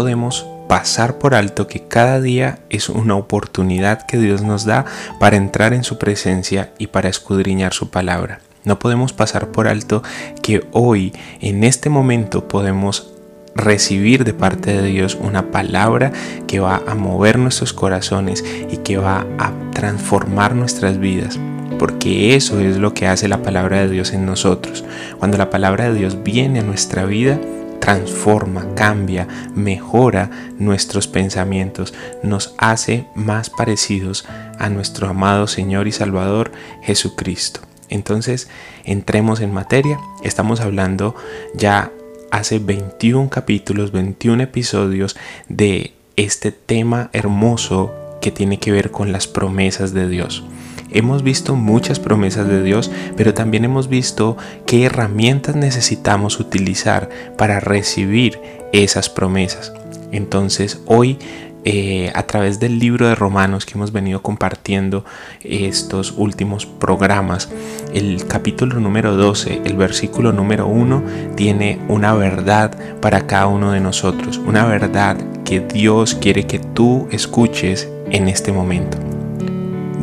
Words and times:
Podemos 0.00 0.46
pasar 0.66 1.18
por 1.18 1.34
alto 1.34 1.66
que 1.66 1.82
cada 1.86 2.22
día 2.22 2.60
es 2.70 2.88
una 2.88 3.16
oportunidad 3.16 4.06
que 4.06 4.16
Dios 4.16 4.40
nos 4.40 4.64
da 4.64 4.86
para 5.18 5.36
entrar 5.36 5.74
en 5.74 5.84
su 5.84 5.98
presencia 5.98 6.70
y 6.78 6.86
para 6.86 7.10
escudriñar 7.10 7.74
su 7.74 7.90
palabra. 7.90 8.40
No 8.64 8.78
podemos 8.78 9.12
pasar 9.12 9.48
por 9.48 9.68
alto 9.68 10.02
que 10.40 10.66
hoy, 10.72 11.12
en 11.42 11.64
este 11.64 11.90
momento, 11.90 12.48
podemos 12.48 13.12
recibir 13.54 14.24
de 14.24 14.32
parte 14.32 14.72
de 14.72 14.88
Dios 14.88 15.18
una 15.20 15.50
palabra 15.50 16.12
que 16.46 16.60
va 16.60 16.80
a 16.86 16.94
mover 16.94 17.38
nuestros 17.38 17.74
corazones 17.74 18.42
y 18.70 18.78
que 18.78 18.96
va 18.96 19.26
a 19.38 19.52
transformar 19.74 20.54
nuestras 20.54 20.98
vidas. 20.98 21.38
Porque 21.78 22.36
eso 22.36 22.58
es 22.58 22.78
lo 22.78 22.94
que 22.94 23.06
hace 23.06 23.28
la 23.28 23.42
palabra 23.42 23.80
de 23.80 23.90
Dios 23.90 24.14
en 24.14 24.24
nosotros. 24.24 24.82
Cuando 25.18 25.36
la 25.36 25.50
palabra 25.50 25.90
de 25.90 25.98
Dios 25.98 26.22
viene 26.22 26.60
a 26.60 26.62
nuestra 26.62 27.04
vida, 27.04 27.38
transforma, 27.80 28.74
cambia, 28.74 29.26
mejora 29.54 30.30
nuestros 30.58 31.08
pensamientos, 31.08 31.94
nos 32.22 32.54
hace 32.58 33.06
más 33.14 33.50
parecidos 33.50 34.26
a 34.58 34.68
nuestro 34.68 35.08
amado 35.08 35.46
Señor 35.46 35.88
y 35.88 35.92
Salvador 35.92 36.52
Jesucristo. 36.82 37.60
Entonces, 37.88 38.48
entremos 38.84 39.40
en 39.40 39.52
materia. 39.52 39.98
Estamos 40.22 40.60
hablando 40.60 41.16
ya 41.54 41.90
hace 42.30 42.60
21 42.60 43.28
capítulos, 43.28 43.90
21 43.90 44.44
episodios 44.44 45.16
de 45.48 45.94
este 46.16 46.52
tema 46.52 47.10
hermoso 47.12 47.92
que 48.20 48.30
tiene 48.30 48.58
que 48.58 48.72
ver 48.72 48.90
con 48.90 49.10
las 49.10 49.26
promesas 49.26 49.92
de 49.92 50.08
Dios. 50.08 50.44
Hemos 50.92 51.22
visto 51.22 51.56
muchas 51.56 52.00
promesas 52.00 52.48
de 52.48 52.62
Dios, 52.62 52.90
pero 53.16 53.34
también 53.34 53.64
hemos 53.64 53.88
visto 53.88 54.36
qué 54.66 54.84
herramientas 54.84 55.56
necesitamos 55.56 56.40
utilizar 56.40 57.08
para 57.36 57.60
recibir 57.60 58.40
esas 58.72 59.08
promesas. 59.08 59.72
Entonces 60.12 60.80
hoy 60.86 61.18
eh, 61.64 62.10
a 62.14 62.22
través 62.22 62.58
del 62.58 62.78
libro 62.78 63.06
de 63.06 63.14
Romanos 63.14 63.66
que 63.66 63.74
hemos 63.74 63.92
venido 63.92 64.22
compartiendo 64.22 65.04
estos 65.44 66.14
últimos 66.16 66.64
programas, 66.64 67.50
el 67.92 68.24
capítulo 68.26 68.80
número 68.80 69.14
12, 69.14 69.60
el 69.66 69.76
versículo 69.76 70.32
número 70.32 70.66
1, 70.66 71.02
tiene 71.36 71.78
una 71.88 72.14
verdad 72.14 72.74
para 73.00 73.26
cada 73.26 73.48
uno 73.48 73.72
de 73.72 73.80
nosotros, 73.80 74.38
una 74.38 74.64
verdad 74.64 75.18
que 75.44 75.60
Dios 75.60 76.14
quiere 76.14 76.46
que 76.46 76.60
tú 76.60 77.08
escuches 77.10 77.90
en 78.10 78.28
este 78.28 78.52
momento. 78.52 79.09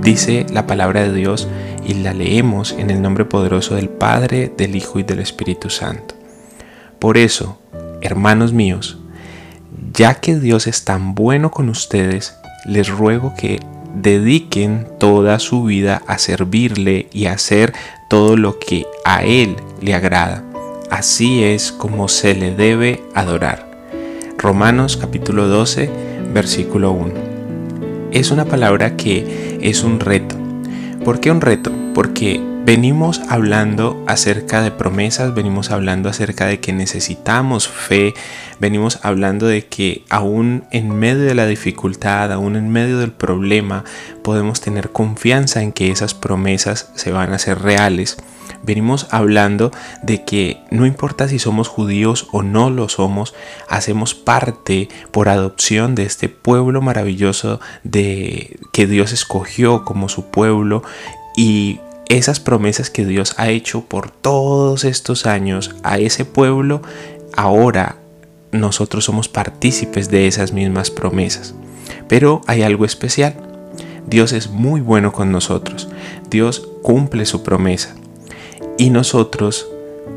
Dice 0.08 0.46
la 0.54 0.66
palabra 0.66 1.04
de 1.04 1.14
Dios 1.14 1.50
y 1.86 1.96
la 1.96 2.14
leemos 2.14 2.72
en 2.72 2.92
el 2.92 3.02
nombre 3.02 3.26
poderoso 3.26 3.76
del 3.76 3.90
Padre, 3.90 4.50
del 4.56 4.78
Hijo 4.78 5.00
y 5.00 5.04
del 5.04 5.20
Espíritu 5.20 5.70
Santo. 5.70 6.16
Por 6.98 7.18
eso, 7.18 7.60
hermanos 8.00 8.54
míos, 8.54 9.00
ya 9.92 10.14
que 10.14 10.40
Dios 10.40 10.66
es 10.66 10.86
tan 10.86 11.14
bueno 11.14 11.52
con 11.52 11.68
ustedes, 11.68 12.38
les 12.66 12.88
ruego 12.88 13.34
que 13.38 13.60
dediquen 13.96 14.88
toda 14.98 15.40
su 15.40 15.66
vida 15.66 16.02
a 16.08 16.20
servirle 16.20 17.10
y 17.12 17.26
a 17.26 17.34
hacer 17.34 17.74
todo 18.10 18.38
lo 18.38 18.60
que 18.60 18.86
a 19.04 19.26
Él 19.26 19.58
le 19.82 19.94
agrada. 19.94 20.42
Así 20.90 21.44
es 21.44 21.74
como 21.74 22.08
se 22.08 22.34
le 22.34 22.56
debe 22.56 23.04
adorar. 23.14 23.70
Romanos 24.38 24.96
capítulo 24.96 25.50
12, 25.50 25.90
versículo 26.34 26.94
1. 26.94 27.27
Es 28.18 28.32
una 28.32 28.46
palabra 28.46 28.98
que 28.98 29.60
es 29.62 29.84
un 29.84 30.00
reto. 30.00 30.36
¿Por 31.06 31.20
qué 31.20 31.30
un 31.30 31.40
reto? 31.40 31.72
Porque 31.94 32.42
venimos 32.66 33.22
hablando 33.30 34.04
acerca 34.08 34.64
de 34.64 34.72
promesas, 34.72 35.36
venimos 35.36 35.70
hablando 35.70 36.10
acerca 36.10 36.48
de 36.48 36.60
que 36.60 36.74
necesitamos 36.74 37.68
fe, 37.68 38.16
venimos 38.60 38.98
hablando 39.04 39.46
de 39.46 39.68
que 39.68 40.04
aún 40.10 40.64
en 40.72 40.98
medio 40.98 41.26
de 41.26 41.36
la 41.36 41.46
dificultad, 41.46 42.34
aún 42.34 42.56
en 42.56 42.72
medio 42.72 42.98
del 42.98 43.12
problema, 43.12 43.84
podemos 44.24 44.62
tener 44.62 44.90
confianza 44.90 45.62
en 45.62 45.72
que 45.72 45.92
esas 45.92 46.16
promesas 46.16 46.90
se 46.96 47.12
van 47.12 47.34
a 47.34 47.36
hacer 47.36 47.62
reales. 47.62 48.18
Venimos 48.64 49.08
hablando 49.12 49.72
de 50.04 50.24
que 50.24 50.62
no 50.72 50.86
importa 50.86 51.28
si 51.28 51.40
somos 51.40 51.68
judíos 51.68 52.28
o 52.32 52.44
no 52.44 52.70
lo 52.70 52.90
somos, 52.90 53.34
hacemos 53.70 54.14
parte 54.14 54.90
por 55.12 55.30
adopción 55.30 55.96
de 55.96 56.04
este 56.04 56.30
pueblo 56.30 56.82
maravilloso 56.82 57.60
de 57.84 58.60
que 58.74 58.88
Dios 58.88 59.14
escogió 59.14 59.86
como 59.86 60.10
su 60.10 60.26
pueblo 60.26 60.84
y 61.36 61.80
esas 62.10 62.40
promesas 62.40 62.90
que 62.90 63.06
Dios 63.06 63.36
ha 63.38 63.50
hecho 63.50 63.82
por 63.82 64.10
todos 64.10 64.86
estos 64.86 65.26
años 65.26 65.76
a 65.84 65.98
ese 65.98 66.26
pueblo, 66.26 66.82
ahora 67.36 67.98
nosotros 68.52 69.06
somos 69.06 69.28
partícipes 69.28 70.10
de 70.10 70.28
esas 70.28 70.54
mismas 70.54 70.90
promesas. 70.90 71.54
Pero 72.08 72.42
hay 72.48 72.64
algo 72.64 72.86
especial. 72.86 73.36
Dios 74.08 74.32
es 74.32 74.50
muy 74.50 74.80
bueno 74.80 75.12
con 75.12 75.32
nosotros. 75.32 75.90
Dios 76.30 76.68
cumple 76.82 77.26
su 77.26 77.44
promesa. 77.44 77.97
Y 78.78 78.92
nosotros 78.92 79.68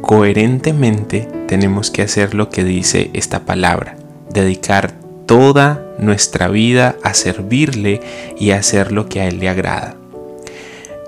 coherentemente 0.02 1.28
tenemos 1.46 1.90
que 1.90 2.02
hacer 2.02 2.34
lo 2.34 2.50
que 2.50 2.64
dice 2.64 3.10
esta 3.14 3.40
palabra. 3.40 3.96
Dedicar 4.32 4.92
toda 5.26 5.86
nuestra 5.98 6.48
vida 6.48 6.96
a 7.02 7.14
servirle 7.14 8.00
y 8.38 8.50
a 8.50 8.58
hacer 8.58 8.92
lo 8.92 9.08
que 9.08 9.20
a 9.20 9.28
Él 9.28 9.38
le 9.38 9.48
agrada. 9.48 9.94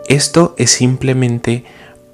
Esto 0.08 0.54
es 0.58 0.70
simplemente 0.70 1.64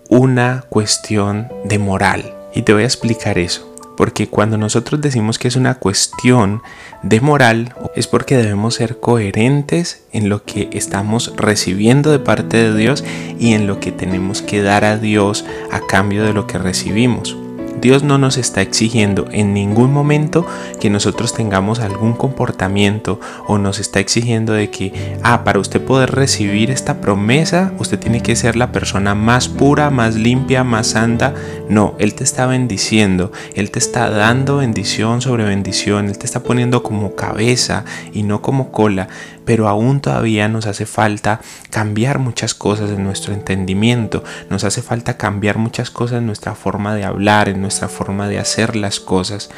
una 0.09 0.65
cuestión 0.69 1.49
de 1.65 1.79
moral. 1.79 2.35
Y 2.55 2.63
te 2.63 2.73
voy 2.73 2.83
a 2.83 2.87
explicar 2.87 3.39
eso. 3.39 3.68
Porque 3.99 4.29
cuando 4.29 4.59
nosotros 4.59 5.01
decimos 5.01 5.41
que 5.41 5.49
es 5.49 5.57
una 5.57 5.75
cuestión 5.75 6.63
de 7.03 7.21
moral, 7.21 7.75
es 7.97 8.07
porque 8.07 8.37
debemos 8.37 8.77
ser 8.77 9.01
coherentes 9.01 10.05
en 10.13 10.29
lo 10.29 10.45
que 10.45 10.71
estamos 10.73 11.33
recibiendo 11.37 12.13
de 12.13 12.21
parte 12.21 12.59
de 12.59 12.79
Dios 12.79 13.03
y 13.41 13.55
en 13.55 13.67
lo 13.67 13.81
que 13.81 13.91
tenemos 13.91 14.41
que 14.41 14.63
dar 14.63 14.85
a 14.85 14.99
Dios 14.99 15.45
a 15.73 15.81
cambio 15.81 16.23
de 16.23 16.33
lo 16.33 16.47
que 16.47 16.59
recibimos. 16.59 17.37
Dios 17.81 18.03
no 18.03 18.19
nos 18.19 18.37
está 18.37 18.63
exigiendo 18.63 19.27
en 19.31 19.55
ningún 19.55 19.93
momento 19.93 20.47
que 20.81 20.91
nosotros 20.91 21.35
tengamos 21.35 21.81
algún 21.81 22.13
comportamiento 22.13 23.21
o 23.47 23.59
nos 23.59 23.79
está 23.79 24.01
exigiendo 24.01 24.53
de 24.53 24.71
que, 24.71 25.17
ah, 25.23 25.45
para 25.45 25.59
usted 25.59 25.81
poder 25.81 26.13
recibir 26.13 26.71
esta 26.71 27.01
promesa, 27.01 27.73
usted 27.79 27.99
tiene 27.99 28.23
que 28.23 28.37
ser 28.37 28.57
la 28.57 28.73
persona 28.73 29.15
más 29.15 29.49
pura, 29.49 29.91
más 29.91 30.15
limpia, 30.15 30.65
más 30.65 30.89
santa. 30.89 31.35
No, 31.69 31.95
Él 31.99 32.15
te 32.15 32.25
está 32.25 32.47
bendiciendo, 32.47 33.33
Él 33.55 33.71
te 33.71 33.79
está 33.79 34.11
dando 34.11 34.59
bendición 34.59 35.21
sobre 35.21 35.45
bendición, 35.45 36.09
Él 36.09 36.19
te 36.19 36.27
está 36.27 36.43
poniendo 36.43 36.83
como 36.83 37.15
cabeza 37.15 37.85
y 38.13 38.23
no 38.23 38.43
como 38.43 38.71
cola 38.71 39.09
pero 39.49 39.67
aún 39.67 40.03
todavía 40.03 40.47
nos 40.47 40.67
hace 40.67 40.85
falta 40.85 41.41
cambiar 41.71 42.19
muchas 42.19 42.53
cosas 42.53 42.91
en 42.91 43.03
nuestro 43.03 43.33
entendimiento, 43.33 44.23
nos 44.51 44.63
hace 44.63 44.83
falta 44.83 45.17
cambiar 45.17 45.57
muchas 45.57 45.91
cosas 45.91 46.19
en 46.19 46.27
nuestra 46.27 46.55
forma 46.55 46.95
de 46.95 47.05
hablar, 47.05 47.49
en 47.49 47.63
nuestra 47.63 47.89
forma 47.89 48.29
de 48.29 48.39
hacer 48.39 48.77
las 48.77 49.01
cosas. 49.01 49.49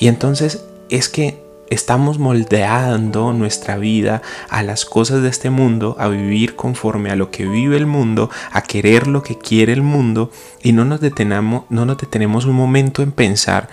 Y 0.00 0.08
entonces 0.08 0.64
es 0.88 1.08
que 1.08 1.44
estamos 1.68 2.18
moldeando 2.18 3.32
nuestra 3.32 3.78
vida 3.78 4.20
a 4.48 4.64
las 4.64 4.84
cosas 4.84 5.22
de 5.22 5.28
este 5.28 5.48
mundo, 5.48 5.94
a 6.00 6.08
vivir 6.08 6.56
conforme 6.56 7.12
a 7.12 7.14
lo 7.14 7.30
que 7.30 7.46
vive 7.46 7.76
el 7.76 7.86
mundo, 7.86 8.30
a 8.50 8.62
querer 8.62 9.06
lo 9.06 9.22
que 9.22 9.38
quiere 9.38 9.72
el 9.72 9.82
mundo 9.82 10.32
y 10.60 10.72
no 10.72 10.84
nos 10.84 11.00
detenemos, 11.00 11.66
no 11.68 11.84
nos 11.84 11.98
detenemos 11.98 12.46
un 12.46 12.56
momento 12.56 13.00
en 13.00 13.12
pensar 13.12 13.68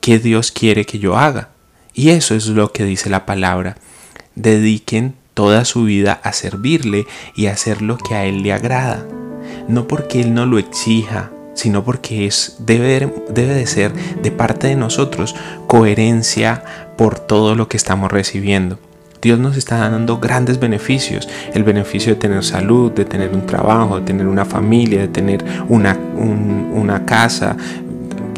qué 0.00 0.20
Dios 0.20 0.52
quiere 0.52 0.86
que 0.86 1.00
yo 1.00 1.18
haga. 1.18 1.48
Y 1.92 2.10
eso 2.10 2.36
es 2.36 2.46
lo 2.46 2.70
que 2.70 2.84
dice 2.84 3.10
la 3.10 3.26
palabra 3.26 3.78
dediquen 4.34 5.14
toda 5.34 5.64
su 5.64 5.84
vida 5.84 6.20
a 6.22 6.32
servirle 6.32 7.06
y 7.34 7.46
a 7.46 7.52
hacer 7.52 7.82
lo 7.82 7.96
que 7.96 8.14
a 8.14 8.24
Él 8.24 8.42
le 8.42 8.52
agrada. 8.52 9.06
No 9.68 9.88
porque 9.88 10.20
Él 10.20 10.34
no 10.34 10.46
lo 10.46 10.58
exija, 10.58 11.30
sino 11.54 11.84
porque 11.84 12.26
es, 12.26 12.56
debe, 12.60 13.12
debe 13.30 13.54
de 13.54 13.66
ser 13.66 13.92
de 13.92 14.30
parte 14.30 14.68
de 14.68 14.76
nosotros 14.76 15.34
coherencia 15.66 16.64
por 16.96 17.18
todo 17.18 17.54
lo 17.54 17.68
que 17.68 17.76
estamos 17.76 18.10
recibiendo. 18.10 18.78
Dios 19.22 19.38
nos 19.38 19.56
está 19.56 19.88
dando 19.88 20.18
grandes 20.18 20.58
beneficios. 20.58 21.28
El 21.54 21.62
beneficio 21.62 22.12
de 22.14 22.20
tener 22.20 22.42
salud, 22.42 22.90
de 22.90 23.04
tener 23.04 23.30
un 23.32 23.46
trabajo, 23.46 24.00
de 24.00 24.06
tener 24.06 24.26
una 24.26 24.44
familia, 24.44 25.00
de 25.00 25.08
tener 25.08 25.44
una, 25.68 25.96
una 26.16 27.06
casa, 27.06 27.56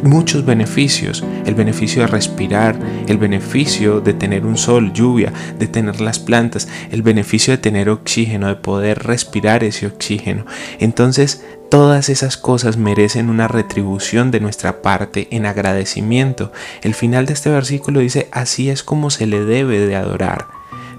muchos 0.04 0.44
beneficios. 0.44 1.24
El 1.46 1.54
beneficio 1.54 2.02
de 2.02 2.06
respirar, 2.06 2.78
el 3.08 3.18
beneficio 3.18 4.00
de 4.00 4.14
tener 4.14 4.46
un 4.46 4.56
sol, 4.56 4.92
lluvia, 4.92 5.32
de 5.58 5.66
tener 5.66 6.00
las 6.00 6.18
plantas, 6.18 6.68
el 6.92 7.02
beneficio 7.02 7.52
de 7.52 7.58
tener 7.58 7.88
oxígeno, 7.88 8.46
de 8.46 8.56
poder 8.56 9.00
respirar 9.00 9.64
ese 9.64 9.86
oxígeno. 9.86 10.44
Entonces, 10.78 11.44
todas 11.70 12.08
esas 12.08 12.36
cosas 12.36 12.76
merecen 12.76 13.30
una 13.30 13.48
retribución 13.48 14.30
de 14.30 14.40
nuestra 14.40 14.82
parte 14.82 15.26
en 15.30 15.46
agradecimiento. 15.46 16.52
El 16.82 16.94
final 16.94 17.26
de 17.26 17.32
este 17.32 17.50
versículo 17.50 18.00
dice, 18.00 18.28
así 18.30 18.70
es 18.70 18.82
como 18.82 19.10
se 19.10 19.26
le 19.26 19.44
debe 19.44 19.78
de 19.80 19.96
adorar 19.96 20.53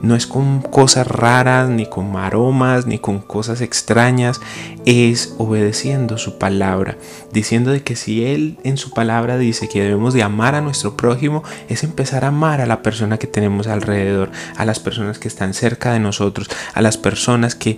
no 0.05 0.15
es 0.15 0.27
con 0.27 0.61
cosas 0.61 1.07
raras, 1.07 1.69
ni 1.69 1.87
con 1.87 2.15
aromas, 2.15 2.85
ni 2.85 2.99
con 2.99 3.19
cosas 3.19 3.61
extrañas, 3.61 4.39
es 4.85 5.33
obedeciendo 5.37 6.17
su 6.17 6.37
palabra, 6.37 6.97
diciendo 7.33 7.71
de 7.71 7.81
que 7.81 7.95
si 7.95 8.23
Él 8.23 8.57
en 8.63 8.77
su 8.77 8.91
palabra 8.91 9.37
dice 9.37 9.67
que 9.67 9.81
debemos 9.81 10.13
de 10.13 10.23
amar 10.23 10.55
a 10.55 10.61
nuestro 10.61 10.95
prójimo, 10.95 11.43
es 11.69 11.83
empezar 11.83 12.23
a 12.23 12.29
amar 12.29 12.61
a 12.61 12.65
la 12.65 12.83
persona 12.83 13.17
que 13.17 13.27
tenemos 13.27 13.67
alrededor, 13.67 14.31
a 14.55 14.65
las 14.65 14.79
personas 14.79 15.17
que 15.17 15.27
están 15.27 15.53
cerca 15.53 15.91
de 15.91 15.99
nosotros, 15.99 16.49
a 16.73 16.81
las 16.81 16.97
personas 16.97 17.55
que 17.55 17.77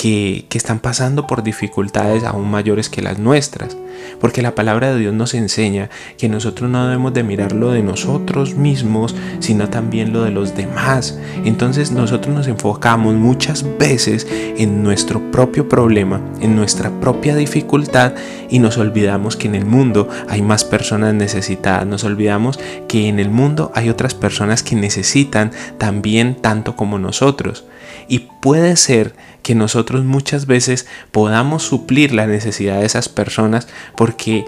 que, 0.00 0.46
están 0.54 0.78
pasando 0.78 1.26
por 1.26 1.42
dificultades 1.42 2.24
aún 2.24 2.50
mayores 2.50 2.88
que 2.88 3.02
las 3.02 3.18
nuestras. 3.18 3.76
Porque 4.18 4.40
la 4.40 4.54
palabra 4.54 4.90
de 4.90 4.98
Dios 4.98 5.12
nos 5.12 5.34
enseña 5.34 5.90
que 6.16 6.30
nosotros 6.30 6.70
no 6.70 6.86
debemos 6.86 7.12
de 7.12 7.22
mirar 7.22 7.52
lo 7.52 7.70
de 7.72 7.82
nosotros 7.82 8.54
mismos, 8.54 9.14
sino 9.40 9.68
también 9.68 10.14
lo 10.14 10.22
de 10.22 10.30
los 10.30 10.56
demás. 10.56 11.18
Entonces 11.44 11.92
nosotros 11.92 12.34
nos 12.34 12.46
enfocamos 12.46 13.14
muchas 13.14 13.66
veces 13.78 14.26
en 14.30 14.82
nuestro 14.82 15.20
propio 15.30 15.68
problema, 15.68 16.22
en 16.40 16.56
nuestra 16.56 16.90
propia 17.00 17.36
dificultad 17.36 18.14
y 18.48 18.58
nos 18.58 18.78
olvidamos 18.78 19.36
que 19.36 19.48
en 19.48 19.54
el 19.54 19.66
mundo 19.66 20.08
hay 20.30 20.40
más 20.40 20.64
personas 20.64 21.12
necesitadas. 21.12 21.86
Nos 21.86 22.04
olvidamos 22.04 22.58
que 22.88 23.08
en 23.08 23.18
el 23.18 23.28
mundo 23.28 23.70
hay 23.74 23.90
otras 23.90 24.14
personas 24.14 24.62
que 24.62 24.76
necesitan 24.76 25.50
también 25.76 26.36
tanto 26.36 26.74
como 26.74 26.98
nosotros. 26.98 27.66
Y 28.08 28.28
puede 28.40 28.76
ser 28.76 29.14
que 29.42 29.54
nosotros 29.54 30.04
muchas 30.04 30.46
veces 30.46 30.86
podamos 31.12 31.62
suplir 31.62 32.12
la 32.12 32.26
necesidad 32.26 32.80
de 32.80 32.86
esas 32.86 33.08
personas 33.08 33.68
porque 33.96 34.44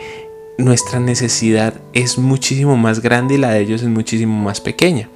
nuestra 0.59 1.01
necesidad 1.01 1.75
es 1.93 2.19
muchísimo 2.19 2.77
más 2.77 3.01
grande 3.01 3.35
y 3.35 3.39
la 3.39 3.51
de 3.51 3.61
ellos 3.61 3.83
es 3.83 3.89
muchísimo 3.89 4.43
más 4.43 4.61
pequeña. 4.61 5.09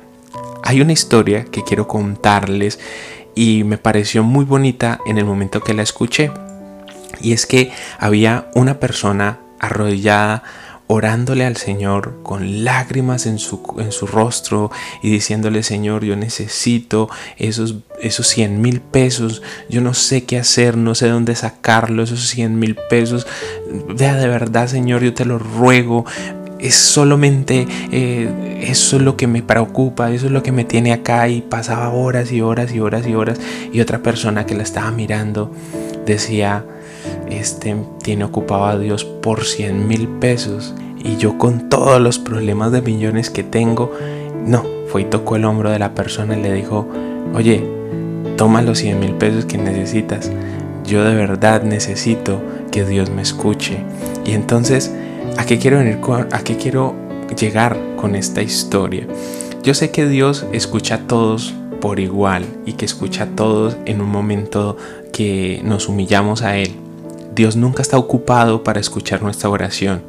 Hay 0.62 0.80
una 0.80 0.92
historia 0.92 1.44
que 1.44 1.62
quiero 1.62 1.86
contarles 1.86 2.80
y 3.34 3.64
me 3.64 3.78
pareció 3.78 4.24
muy 4.24 4.44
bonita 4.44 4.98
en 5.06 5.18
el 5.18 5.24
momento 5.24 5.60
que 5.60 5.74
la 5.74 5.82
escuché. 5.82 6.32
Y 7.20 7.32
es 7.32 7.46
que 7.46 7.70
había 7.98 8.50
una 8.54 8.80
persona 8.80 9.38
arrodillada 9.60 10.42
orándole 10.88 11.44
al 11.44 11.56
Señor 11.56 12.20
con 12.22 12.64
lágrimas 12.64 13.26
en 13.26 13.38
su, 13.38 13.60
en 13.78 13.92
su 13.92 14.06
rostro 14.06 14.70
y 15.02 15.10
diciéndole, 15.10 15.62
Señor, 15.62 16.04
yo 16.04 16.16
necesito 16.16 17.08
esos, 17.36 17.76
esos 18.00 18.26
100 18.28 18.60
mil 18.60 18.80
pesos, 18.80 19.42
yo 19.68 19.80
no 19.80 19.94
sé 19.94 20.24
qué 20.24 20.38
hacer, 20.38 20.76
no 20.76 20.94
sé 20.94 21.08
dónde 21.08 21.34
sacarlo, 21.34 22.02
esos 22.02 22.28
100 22.28 22.58
mil 22.58 22.76
pesos, 22.88 23.26
vea 23.88 24.14
de 24.14 24.28
verdad, 24.28 24.68
Señor, 24.68 25.02
yo 25.02 25.14
te 25.14 25.24
lo 25.24 25.38
ruego. 25.38 26.04
Es 26.58 26.74
solamente 26.74 27.66
eh, 27.92 28.64
eso 28.66 28.96
es 28.96 29.02
lo 29.02 29.18
que 29.18 29.26
me 29.26 29.42
preocupa, 29.42 30.10
eso 30.10 30.26
es 30.26 30.32
lo 30.32 30.42
que 30.42 30.52
me 30.52 30.64
tiene 30.64 30.94
acá 30.94 31.28
y 31.28 31.42
pasaba 31.42 31.90
horas 31.90 32.32
y 32.32 32.40
horas 32.40 32.72
y 32.72 32.80
horas 32.80 33.06
y 33.06 33.14
horas. 33.14 33.38
Y 33.72 33.80
otra 33.80 33.98
persona 33.98 34.46
que 34.46 34.54
la 34.54 34.62
estaba 34.62 34.90
mirando 34.90 35.52
decía, 36.06 36.64
este 37.30 37.76
tiene 38.02 38.24
ocupado 38.24 38.64
a 38.64 38.78
Dios 38.78 39.04
por 39.04 39.44
100 39.44 39.88
mil 39.88 40.08
pesos 40.08 40.74
y 41.02 41.16
yo 41.16 41.38
con 41.38 41.68
todos 41.68 42.00
los 42.00 42.18
problemas 42.18 42.72
de 42.72 42.82
millones 42.82 43.30
que 43.30 43.42
tengo, 43.42 43.92
no, 44.44 44.64
fue 44.88 45.02
y 45.02 45.04
tocó 45.04 45.36
el 45.36 45.44
hombro 45.44 45.70
de 45.70 45.78
la 45.78 45.94
persona 45.94 46.36
y 46.36 46.42
le 46.42 46.52
dijo, 46.52 46.86
oye, 47.34 47.64
toma 48.36 48.62
los 48.62 48.78
100 48.78 49.00
mil 49.00 49.12
pesos 49.12 49.44
que 49.44 49.58
necesitas, 49.58 50.30
yo 50.84 51.04
de 51.04 51.14
verdad 51.14 51.62
necesito 51.62 52.40
que 52.70 52.84
Dios 52.84 53.10
me 53.10 53.22
escuche. 53.22 53.78
Y 54.24 54.32
entonces, 54.32 54.94
¿a 55.36 55.44
qué 55.44 55.58
quiero 55.58 55.78
venir 55.78 55.98
a 56.30 56.40
qué 56.40 56.56
quiero 56.56 56.94
llegar 57.38 57.76
con 57.96 58.14
esta 58.14 58.42
historia? 58.42 59.06
Yo 59.62 59.74
sé 59.74 59.90
que 59.90 60.06
Dios 60.06 60.46
escucha 60.52 60.96
a 60.96 61.06
todos 61.06 61.54
por 61.80 62.00
igual 62.00 62.44
y 62.64 62.74
que 62.74 62.84
escucha 62.84 63.24
a 63.24 63.26
todos 63.26 63.76
en 63.84 64.00
un 64.00 64.10
momento 64.10 64.76
que 65.12 65.60
nos 65.64 65.88
humillamos 65.88 66.42
a 66.42 66.56
Él. 66.56 66.85
Dios 67.36 67.54
nunca 67.54 67.82
está 67.82 67.98
ocupado 67.98 68.64
para 68.64 68.80
escuchar 68.80 69.22
nuestra 69.22 69.50
oración. 69.50 70.02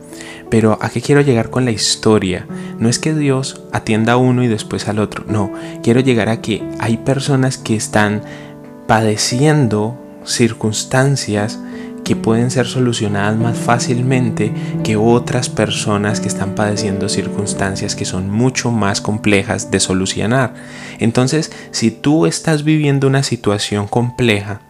Pero 0.49 0.79
¿a 0.81 0.89
qué 0.89 1.01
quiero 1.01 1.19
llegar 1.19 1.49
con 1.49 1.65
la 1.65 1.71
historia? 1.71 2.47
No 2.79 2.87
es 2.87 2.99
que 2.99 3.13
Dios 3.13 3.63
atienda 3.73 4.13
a 4.13 4.17
uno 4.17 4.43
y 4.43 4.47
después 4.47 4.87
al 4.87 4.97
otro. 4.97 5.25
No, 5.27 5.51
quiero 5.83 5.99
llegar 5.99 6.29
a 6.29 6.41
que 6.41 6.63
hay 6.79 6.95
personas 6.95 7.57
que 7.57 7.75
están 7.75 8.21
padeciendo 8.87 9.99
circunstancias 10.23 11.59
que 12.05 12.15
pueden 12.15 12.49
ser 12.49 12.65
solucionadas 12.65 13.35
más 13.37 13.57
fácilmente 13.57 14.53
que 14.85 14.95
otras 14.95 15.49
personas 15.49 16.21
que 16.21 16.29
están 16.29 16.55
padeciendo 16.55 17.09
circunstancias 17.09 17.97
que 17.97 18.05
son 18.05 18.29
mucho 18.29 18.71
más 18.71 19.01
complejas 19.01 19.69
de 19.69 19.81
solucionar. 19.81 20.53
Entonces, 20.99 21.51
si 21.71 21.91
tú 21.91 22.25
estás 22.25 22.63
viviendo 22.63 23.07
una 23.07 23.23
situación 23.23 23.87
compleja, 23.87 24.61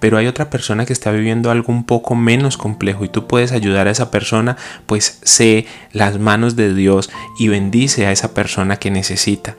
pero 0.00 0.18
hay 0.18 0.26
otra 0.26 0.50
persona 0.50 0.86
que 0.86 0.92
está 0.92 1.10
viviendo 1.10 1.50
algo 1.50 1.72
un 1.72 1.84
poco 1.84 2.14
menos 2.14 2.56
complejo 2.56 3.04
y 3.04 3.08
tú 3.08 3.26
puedes 3.26 3.52
ayudar 3.52 3.86
a 3.86 3.90
esa 3.90 4.10
persona, 4.10 4.56
pues 4.86 5.18
sé 5.22 5.66
las 5.92 6.18
manos 6.18 6.56
de 6.56 6.74
Dios 6.74 7.10
y 7.38 7.48
bendice 7.48 8.06
a 8.06 8.12
esa 8.12 8.34
persona 8.34 8.76
que 8.76 8.90
necesita. 8.90 9.56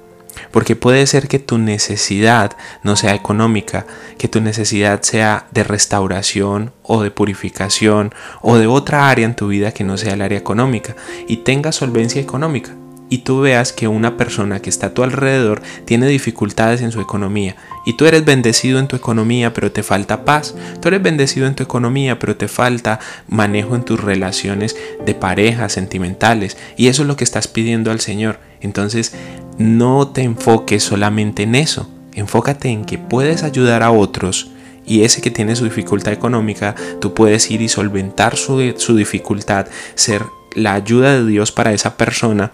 Porque 0.52 0.75
puede 0.75 1.06
ser 1.06 1.28
que 1.28 1.40
tu 1.40 1.58
necesidad 1.58 2.56
no 2.84 2.96
sea 2.96 3.14
económica, 3.14 3.86
que 4.18 4.28
tu 4.28 4.42
necesidad 4.42 5.02
sea 5.04 5.48
de 5.52 5.64
restauración 5.64 6.72
o 6.81 7.04
de 7.04 7.12
purificación 7.12 8.14
o 8.42 8.58
de 8.58 8.68
otra 8.68 9.10
área 9.10 9.25
en 9.25 9.36
tu 9.36 9.48
vida 9.48 9.72
que 9.72 9.84
no 9.84 9.98
sea 9.98 10.14
el 10.14 10.22
área 10.22 10.38
económica 10.38 10.96
y 11.28 11.38
tenga 11.38 11.72
solvencia 11.72 12.22
económica 12.22 12.75
y 13.13 13.19
tú 13.19 13.42
veas 13.42 13.74
que 13.74 13.88
una 13.88 14.18
persona 14.18 14.60
que 14.60 14.71
está 14.71 14.88
a 14.88 14.94
tu 14.95 15.04
alrededor 15.04 15.62
tiene 15.86 16.07
dificultades 16.07 16.81
en 16.81 16.92
su 16.92 17.00
economía. 17.00 17.56
Y 17.86 17.95
tú 17.95 18.07
eres 18.07 18.25
bendecido 18.25 18.80
en 18.80 18.88
tu 18.88 18.95
economía 18.95 19.54
pero 19.54 19.71
te 19.71 19.83
falta 19.83 20.25
paz, 20.25 20.56
tú 20.81 20.88
eres 20.88 21.04
bendecido 21.04 21.45
en 21.45 21.54
tu 21.54 21.62
economía 21.62 22.17
pero 22.17 22.36
te 22.36 22.48
falta 22.48 23.00
manejo 23.27 23.75
en 23.75 23.84
tus 23.84 24.00
relaciones 24.00 24.75
de 25.05 25.13
pareja, 25.13 25.70
sentimentales. 25.70 26.58
Y 26.75 26.88
eso 26.88 27.03
es 27.03 27.08
lo 27.08 27.15
que 27.15 27.24
estás 27.24 27.48
pidiendo 27.48 27.91
al 27.91 28.00
Señor. 28.00 28.39
Entonces 28.62 29.13
no 29.60 30.08
te 30.08 30.24
enfoques 30.24 30.82
solamente 30.82 31.43
en 31.43 31.53
eso, 31.53 31.88
enfócate 32.15 32.70
en 32.70 32.84
que 32.84 32.98
puedes 32.98 33.43
ayudar 33.43 33.84
a 33.84 33.91
otros 33.91 34.50
y 34.88 35.03
ese 35.03 35.22
que 35.22 35.29
tiene 35.29 35.55
su 35.55 35.65
dificultad 35.65 36.13
económica, 36.13 36.74
tú 37.00 37.13
puedes 37.13 37.51
ir 37.51 37.62
y 37.62 37.70
solventar 37.70 38.38
su, 38.38 38.74
su 38.77 38.96
dificultad, 38.96 39.67
ser 39.93 40.24
la 40.55 40.74
ayuda 40.74 41.13
de 41.13 41.27
Dios 41.27 41.51
para 41.51 41.74
esa 41.74 41.96
persona 41.96 42.51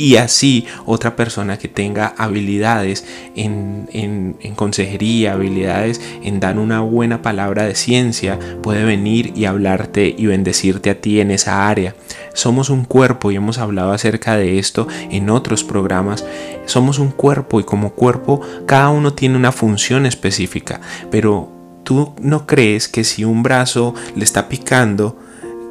y 0.00 0.16
así 0.16 0.66
otra 0.86 1.14
persona 1.14 1.58
que 1.58 1.68
tenga 1.68 2.14
habilidades 2.16 3.04
en, 3.36 4.38
consejería, 4.56 5.34
habilidades 5.34 6.00
en 6.22 6.40
dar 6.40 6.58
una 6.58 6.80
buena 6.80 7.20
palabra 7.20 7.64
de 7.64 7.74
ciencia, 7.74 8.38
puede 8.62 8.84
venir 8.84 9.34
y 9.36 9.44
hablarte 9.44 10.14
y 10.16 10.24
bendecirte 10.24 10.88
a 10.88 11.00
ti 11.00 11.20
en 11.20 11.30
esa 11.30 11.68
área. 11.68 11.94
Somos 12.32 12.70
un 12.70 12.84
cuerpo 12.84 13.30
y 13.30 13.36
hemos 13.36 13.58
hablado 13.58 13.92
acerca 13.92 14.36
de 14.36 14.58
esto 14.58 14.88
en 15.10 15.28
otros 15.28 15.64
programas. 15.64 16.24
Somos 16.64 16.98
un 16.98 17.10
cuerpo 17.10 17.60
y 17.60 17.64
como 17.64 17.90
cuerpo 17.90 18.40
cada 18.66 18.88
uno 18.88 19.12
tiene 19.12 19.36
una 19.36 19.52
función 19.52 20.06
específica, 20.06 20.80
pero 21.10 21.52
tú 21.84 22.14
no 22.22 22.46
crees 22.46 22.88
que 22.88 23.04
si 23.04 23.24
un 23.24 23.42
brazo 23.42 23.94
le 24.16 24.24
está 24.24 24.48
picando, 24.48 25.18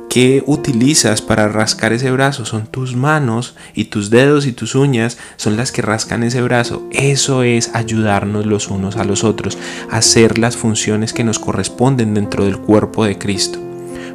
¿Qué 0.10 0.44
utilizas 0.48 1.22
para 1.22 1.50
rascar 1.50 1.94
ese 1.94 2.10
brazo? 2.10 2.44
Son 2.44 2.66
tus 2.66 2.96
manos 2.96 3.56
y 3.76 3.86
tus 3.86 4.10
dedos 4.10 4.48
y 4.48 4.54
tus 4.54 4.74
uñas 4.74 5.20
son 5.36 5.56
las 5.56 5.72
que 5.72 5.84
rascan 5.84 6.24
ese 6.24 6.42
brazo. 6.42 6.82
Eso 6.90 7.44
es 7.44 7.70
ayudarnos 7.76 8.48
los 8.48 8.70
unos 8.70 8.96
a 8.98 9.04
los 9.04 9.24
otros, 9.24 9.60
hacer 9.92 10.40
las 10.40 10.58
funciones 10.58 11.14
que 11.14 11.24
nos 11.24 11.38
corresponden 11.38 12.16
dentro 12.16 12.46
del 12.46 12.58
cuerpo 12.58 13.06
de 13.06 13.20
Cristo. 13.20 13.60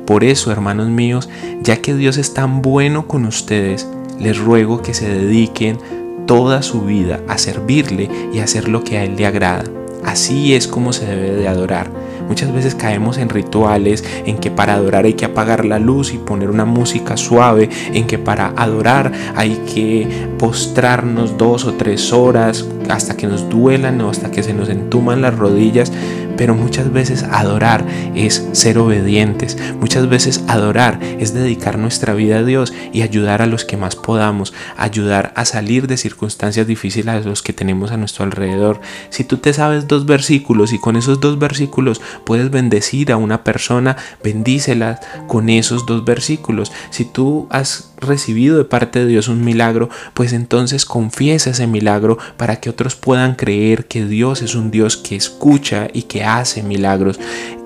Por 0.04 0.24
eso, 0.24 0.50
hermanos 0.50 0.88
míos, 0.88 1.28
ya 1.62 1.76
que 1.76 1.94
Dios 1.94 2.16
es 2.16 2.34
tan 2.34 2.60
bueno 2.60 3.06
con 3.06 3.24
ustedes, 3.24 3.86
les 4.18 4.36
ruego 4.36 4.82
que 4.82 4.94
se 4.94 5.08
dediquen 5.08 5.78
toda 6.26 6.62
su 6.62 6.80
vida 6.80 7.20
a 7.28 7.38
servirle 7.38 8.10
y 8.32 8.40
a 8.40 8.44
hacer 8.44 8.66
lo 8.68 8.82
que 8.82 8.98
a 8.98 9.04
Él 9.04 9.14
le 9.14 9.26
agrada. 9.26 9.62
Así 10.04 10.54
es 10.54 10.66
como 10.66 10.92
se 10.92 11.06
debe 11.06 11.36
de 11.36 11.46
adorar 11.46 11.92
Muchas 12.28 12.52
veces 12.52 12.74
caemos 12.74 13.18
en 13.18 13.28
rituales 13.28 14.04
en 14.26 14.38
que 14.38 14.50
para 14.50 14.74
adorar 14.74 15.04
hay 15.04 15.14
que 15.14 15.24
apagar 15.24 15.64
la 15.64 15.78
luz 15.78 16.12
y 16.12 16.18
poner 16.18 16.50
una 16.50 16.64
música 16.64 17.16
suave, 17.16 17.68
en 17.92 18.06
que 18.06 18.18
para 18.18 18.52
adorar 18.56 19.12
hay 19.36 19.56
que 19.72 20.08
postrarnos 20.38 21.36
dos 21.36 21.64
o 21.64 21.74
tres 21.74 22.12
horas 22.12 22.66
hasta 22.88 23.16
que 23.16 23.26
nos 23.26 23.48
duelan 23.48 24.00
o 24.00 24.10
hasta 24.10 24.30
que 24.30 24.42
se 24.42 24.54
nos 24.54 24.68
entuman 24.68 25.22
las 25.22 25.36
rodillas. 25.36 25.92
Pero 26.36 26.54
muchas 26.54 26.92
veces 26.92 27.22
adorar 27.24 27.84
es 28.14 28.48
ser 28.52 28.78
obedientes. 28.78 29.56
Muchas 29.80 30.08
veces 30.08 30.44
adorar 30.48 30.98
es 31.02 31.34
dedicar 31.34 31.78
nuestra 31.78 32.14
vida 32.14 32.38
a 32.38 32.42
Dios 32.44 32.72
y 32.92 33.02
ayudar 33.02 33.42
a 33.42 33.46
los 33.46 33.64
que 33.64 33.76
más 33.76 33.96
podamos, 33.96 34.52
ayudar 34.76 35.32
a 35.36 35.44
salir 35.44 35.86
de 35.86 35.96
circunstancias 35.96 36.66
difíciles 36.66 37.14
a 37.14 37.20
los 37.20 37.42
que 37.42 37.52
tenemos 37.52 37.90
a 37.92 37.96
nuestro 37.96 38.24
alrededor. 38.24 38.80
Si 39.10 39.24
tú 39.24 39.38
te 39.38 39.52
sabes 39.52 39.88
dos 39.88 40.06
versículos 40.06 40.72
y 40.72 40.78
con 40.78 40.96
esos 40.96 41.20
dos 41.20 41.38
versículos 41.38 42.00
puedes 42.24 42.50
bendecir 42.50 43.12
a 43.12 43.16
una 43.16 43.44
persona, 43.44 43.96
bendícela 44.22 45.00
con 45.26 45.48
esos 45.48 45.86
dos 45.86 46.04
versículos. 46.04 46.72
Si 46.90 47.04
tú 47.04 47.46
has 47.50 47.93
recibido 47.96 48.58
de 48.58 48.64
parte 48.64 49.00
de 49.00 49.06
Dios 49.06 49.28
un 49.28 49.44
milagro, 49.44 49.88
pues 50.14 50.32
entonces 50.32 50.84
confiesa 50.84 51.50
ese 51.50 51.66
milagro 51.66 52.18
para 52.36 52.56
que 52.56 52.70
otros 52.70 52.96
puedan 52.96 53.34
creer 53.34 53.86
que 53.86 54.04
Dios 54.04 54.42
es 54.42 54.54
un 54.54 54.70
Dios 54.70 54.96
que 54.96 55.16
escucha 55.16 55.88
y 55.92 56.02
que 56.02 56.24
hace 56.24 56.62
milagros. 56.62 57.18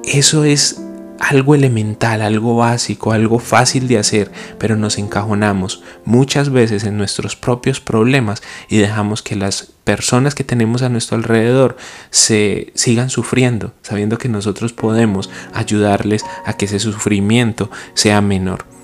Eso 0.04 0.44
es 0.44 0.82
algo 1.18 1.54
elemental, 1.54 2.22
algo 2.22 2.56
básico, 2.56 3.12
algo 3.12 3.38
fácil 3.38 3.88
de 3.88 3.98
hacer, 3.98 4.30
pero 4.58 4.76
nos 4.76 4.98
encajonamos 4.98 5.82
muchas 6.04 6.50
veces 6.50 6.84
en 6.84 6.96
nuestros 6.96 7.36
propios 7.36 7.80
problemas 7.80 8.42
y 8.68 8.78
dejamos 8.78 9.22
que 9.22 9.36
las 9.36 9.72
personas 9.84 10.34
que 10.34 10.44
tenemos 10.44 10.82
a 10.82 10.88
nuestro 10.88 11.16
alrededor 11.16 11.76
se 12.10 12.72
sigan 12.74 13.10
sufriendo, 13.10 13.72
sabiendo 13.82 14.18
que 14.18 14.28
nosotros 14.28 14.72
podemos 14.72 15.30
ayudarles 15.52 16.24
a 16.44 16.52
que 16.52 16.66
ese 16.66 16.78
sufrimiento 16.78 17.70
sea 17.94 18.20
menor 18.20 18.77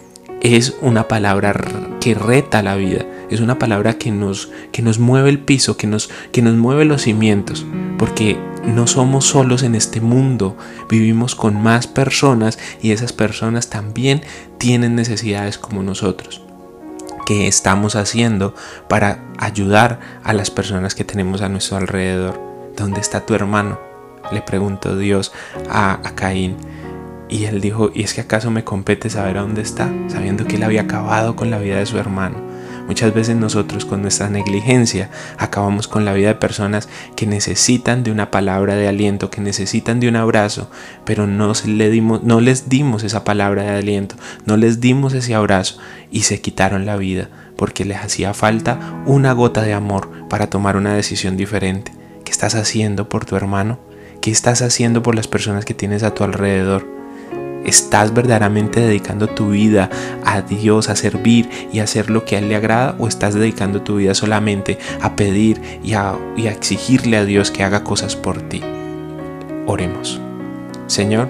es 0.45 0.77
una 0.83 1.09
palabra 1.09 1.55
que 2.01 2.15
reta 2.15 2.63
la 2.63 2.77
vida, 2.77 3.07
es 3.31 3.41
una 3.41 3.59
palabra 3.59 3.95
que 3.95 4.11
nos, 4.11 4.51
que 4.73 4.83
nos 4.83 4.99
mueve 4.99 5.31
el 5.31 5.39
piso, 5.39 5.79
que 5.79 5.87
nos, 5.87 6.11
que 6.33 6.43
nos 6.43 6.55
mueve 6.55 6.85
los 6.85 7.03
cimientos, 7.03 7.65
porque 7.97 8.39
no 8.63 8.87
somos 8.87 9.25
solos 9.25 9.63
en 9.63 9.75
este 9.75 10.03
mundo, 10.03 10.55
vivimos 10.91 11.35
con 11.35 11.63
más 11.63 11.87
personas 11.87 12.59
y 12.83 12.91
esas 12.91 13.15
personas 13.15 13.71
también 13.71 14.21
tienen 14.59 14.95
necesidades 14.95 15.57
como 15.57 15.83
nosotros. 15.83 16.43
¿Qué 17.25 17.49
estamos 17.49 17.97
haciendo 17.97 18.55
para 18.87 19.25
ayudar 19.39 19.99
a 20.25 20.35
las 20.35 20.51
personas 20.51 20.95
que 20.95 21.05
tenemos 21.05 21.41
a 21.41 21.49
nuestro 21.49 21.79
alrededor? 21.79 22.39
¿Dónde 22.77 23.01
está 23.01 23.25
tu 23.25 23.35
hermano? 23.35 23.81
Le 24.31 24.43
preguntó 24.43 24.95
Dios 24.99 25.33
a, 25.71 26.07
a 26.07 26.15
Caín. 26.15 26.59
Y 27.35 27.47
él 27.47 27.61
dijo, 27.61 27.91
¿y 27.93 28.05
es 28.05 28.15
que 28.15 28.21
acaso 28.21 28.53
me 28.53 28.63
compete 28.63 29.11
saber 29.11 29.39
a 29.39 29.41
dónde 29.41 29.61
está? 29.61 29.93
Sabiendo 30.07 30.45
que 30.45 30.55
él 30.55 30.63
había 30.63 30.83
acabado 30.83 31.35
con 31.35 31.51
la 31.51 31.59
vida 31.59 31.79
de 31.79 31.85
su 31.85 31.99
hermano. 31.99 32.37
Muchas 32.87 33.13
veces 33.13 33.35
nosotros 33.35 33.85
con 33.85 34.03
nuestra 34.03 34.31
negligencia 34.31 35.11
acabamos 35.37 35.89
con 35.89 36.05
la 36.05 36.13
vida 36.13 36.29
de 36.29 36.35
personas 36.37 36.89
que 37.17 37.27
necesitan 37.27 38.05
de 38.05 38.13
una 38.13 38.31
palabra 38.31 38.77
de 38.77 38.87
aliento, 38.87 39.31
que 39.31 39.41
necesitan 39.41 39.99
de 39.99 40.07
un 40.07 40.15
abrazo, 40.15 40.71
pero 41.05 41.27
no, 41.27 41.53
le 41.67 41.91
dimos, 41.91 42.23
no 42.23 42.41
les 42.41 42.69
dimos 42.69 43.03
esa 43.03 43.25
palabra 43.25 43.65
de 43.65 43.79
aliento, 43.79 44.15
no 44.47 44.57
les 44.57 44.79
dimos 44.79 45.13
ese 45.13 45.35
abrazo 45.35 45.79
y 46.13 46.21
se 46.21 46.41
quitaron 46.41 46.87
la 46.87 46.95
vida 46.95 47.31
porque 47.57 47.85
les 47.85 47.99
hacía 47.99 48.33
falta 48.33 49.03
una 49.07 49.33
gota 49.33 49.63
de 49.63 49.73
amor 49.75 50.09
para 50.29 50.47
tomar 50.51 50.77
una 50.77 50.95
decisión 50.95 51.37
diferente. 51.37 51.91
¿Qué 52.25 52.31
estás 52.31 52.55
haciendo 52.55 53.09
por 53.09 53.25
tu 53.25 53.35
hermano? 53.35 53.81
¿Qué 54.21 54.31
estás 54.31 54.63
haciendo 54.63 55.03
por 55.03 55.17
las 55.17 55.27
personas 55.27 55.65
que 55.65 55.75
tienes 55.75 56.05
a 56.05 56.15
tu 56.15 56.23
alrededor? 56.23 56.94
¿Estás 57.65 58.13
verdaderamente 58.13 58.81
dedicando 58.81 59.29
tu 59.29 59.51
vida 59.51 59.91
a 60.25 60.43
Dios, 60.43 60.89
a 60.89 60.97
servir 60.97 61.49
y 61.73 61.79
a 61.81 61.85
hacer 61.85 62.11
lo 62.11 62.25
que 62.25 62.37
a 62.37 62.39
Él 62.39 62.49
le 62.49 62.57
agrada? 62.57 62.95
¿O 62.99 63.09
estás 63.09 63.35
dedicando 63.35 63.83
tu 63.83 63.97
vida 63.97 64.15
solamente 64.15 64.79
a 65.01 65.17
pedir 65.17 65.81
y 65.83 65.95
a, 65.95 66.15
y 66.37 66.47
a 66.47 66.53
exigirle 66.53 67.17
a 67.17 67.25
Dios 67.25 67.51
que 67.51 67.65
haga 67.65 67.83
cosas 67.85 68.17
por 68.17 68.43
ti? 68.43 68.63
Oremos. 69.67 70.21
Señor, 70.87 71.29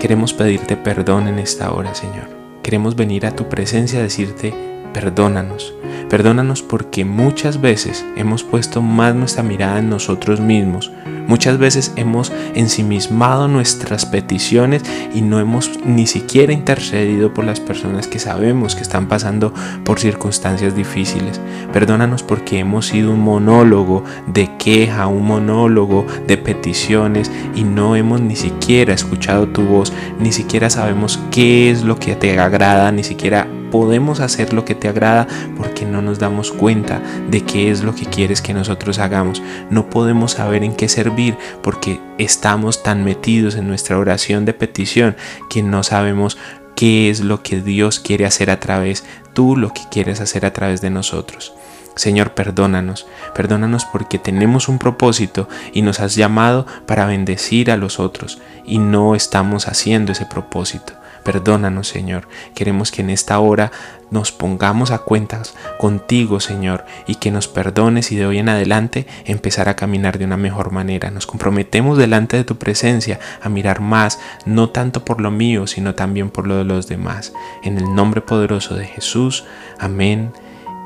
queremos 0.00 0.32
pedirte 0.32 0.76
perdón 0.76 1.28
en 1.28 1.38
esta 1.38 1.72
hora, 1.72 1.94
Señor. 1.94 2.28
Queremos 2.62 2.96
venir 2.96 3.26
a 3.26 3.36
tu 3.36 3.48
presencia 3.48 4.00
a 4.00 4.02
decirte, 4.02 4.54
perdónanos. 4.92 5.75
Perdónanos 6.16 6.62
porque 6.62 7.04
muchas 7.04 7.60
veces 7.60 8.02
hemos 8.16 8.42
puesto 8.42 8.80
más 8.80 9.14
nuestra 9.14 9.42
mirada 9.42 9.80
en 9.80 9.90
nosotros 9.90 10.40
mismos 10.40 10.90
Muchas 11.26 11.58
veces 11.58 11.92
hemos 11.96 12.32
ensimismado 12.54 13.48
nuestras 13.48 14.06
peticiones 14.06 14.82
y 15.12 15.22
no 15.22 15.40
hemos 15.40 15.70
ni 15.84 16.06
siquiera 16.06 16.52
intercedido 16.52 17.34
por 17.34 17.44
las 17.44 17.58
personas 17.58 18.06
que 18.06 18.20
sabemos 18.20 18.76
que 18.76 18.82
están 18.82 19.08
pasando 19.08 19.52
por 19.84 19.98
circunstancias 19.98 20.76
difíciles. 20.76 21.40
Perdónanos 21.72 22.22
porque 22.22 22.60
hemos 22.60 22.86
sido 22.86 23.10
un 23.10 23.20
monólogo 23.20 24.04
de 24.28 24.56
queja, 24.56 25.08
un 25.08 25.26
monólogo 25.26 26.06
de 26.28 26.36
peticiones 26.36 27.30
y 27.56 27.64
no 27.64 27.96
hemos 27.96 28.20
ni 28.20 28.36
siquiera 28.36 28.94
escuchado 28.94 29.48
tu 29.48 29.62
voz, 29.62 29.92
ni 30.20 30.30
siquiera 30.30 30.70
sabemos 30.70 31.18
qué 31.32 31.70
es 31.70 31.82
lo 31.82 31.98
que 31.98 32.14
te 32.14 32.38
agrada, 32.38 32.92
ni 32.92 33.02
siquiera 33.02 33.48
podemos 33.70 34.20
hacer 34.20 34.52
lo 34.52 34.64
que 34.64 34.74
te 34.74 34.88
agrada 34.88 35.26
porque 35.56 35.84
no 35.84 36.02
nos 36.02 36.18
damos 36.18 36.52
cuenta 36.52 37.00
de 37.30 37.42
qué 37.42 37.70
es 37.70 37.82
lo 37.82 37.94
que 37.94 38.06
quieres 38.06 38.40
que 38.40 38.54
nosotros 38.54 38.98
hagamos. 38.98 39.42
No 39.70 39.90
podemos 39.90 40.32
saber 40.32 40.64
en 40.64 40.74
qué 40.74 40.88
servir 40.88 41.36
porque 41.62 42.00
estamos 42.18 42.82
tan 42.82 43.04
metidos 43.04 43.56
en 43.56 43.68
nuestra 43.68 43.98
oración 43.98 44.44
de 44.44 44.54
petición 44.54 45.16
que 45.50 45.62
no 45.62 45.82
sabemos 45.82 46.38
qué 46.74 47.10
es 47.10 47.20
lo 47.20 47.42
que 47.42 47.60
Dios 47.60 47.98
quiere 47.98 48.26
hacer 48.26 48.50
a 48.50 48.60
través, 48.60 49.04
tú 49.32 49.56
lo 49.56 49.72
que 49.72 49.82
quieres 49.90 50.20
hacer 50.20 50.44
a 50.46 50.52
través 50.52 50.80
de 50.80 50.90
nosotros. 50.90 51.54
Señor, 51.96 52.34
perdónanos, 52.34 53.06
perdónanos 53.34 53.86
porque 53.86 54.18
tenemos 54.18 54.68
un 54.68 54.78
propósito 54.78 55.48
y 55.72 55.80
nos 55.80 55.98
has 56.00 56.14
llamado 56.14 56.66
para 56.84 57.06
bendecir 57.06 57.70
a 57.70 57.78
los 57.78 57.98
otros 57.98 58.38
y 58.66 58.78
no 58.78 59.14
estamos 59.14 59.66
haciendo 59.66 60.12
ese 60.12 60.26
propósito. 60.26 60.92
Perdónanos, 61.26 61.88
Señor. 61.88 62.28
Queremos 62.54 62.92
que 62.92 63.02
en 63.02 63.10
esta 63.10 63.40
hora 63.40 63.72
nos 64.12 64.30
pongamos 64.30 64.92
a 64.92 64.98
cuentas 64.98 65.56
contigo, 65.76 66.38
Señor, 66.38 66.86
y 67.08 67.16
que 67.16 67.32
nos 67.32 67.48
perdones 67.48 68.12
y 68.12 68.16
de 68.16 68.26
hoy 68.26 68.38
en 68.38 68.48
adelante 68.48 69.08
empezar 69.24 69.68
a 69.68 69.74
caminar 69.74 70.18
de 70.18 70.24
una 70.24 70.36
mejor 70.36 70.70
manera. 70.70 71.10
Nos 71.10 71.26
comprometemos 71.26 71.98
delante 71.98 72.36
de 72.36 72.44
tu 72.44 72.58
presencia 72.58 73.18
a 73.42 73.48
mirar 73.48 73.80
más, 73.80 74.20
no 74.44 74.70
tanto 74.70 75.04
por 75.04 75.20
lo 75.20 75.32
mío, 75.32 75.66
sino 75.66 75.96
también 75.96 76.30
por 76.30 76.46
lo 76.46 76.58
de 76.58 76.64
los 76.64 76.86
demás. 76.86 77.32
En 77.64 77.76
el 77.76 77.92
nombre 77.92 78.20
poderoso 78.20 78.76
de 78.76 78.86
Jesús. 78.86 79.44
Amén 79.80 80.32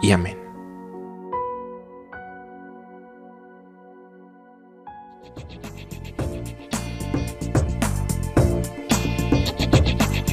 y 0.01 0.13
amén. 0.13 0.40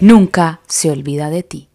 nunca 0.00 0.60
se 0.66 0.90
olvida 0.90 1.30
de 1.30 1.42
ti. 1.42 1.65